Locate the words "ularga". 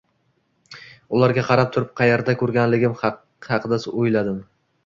1.17-1.43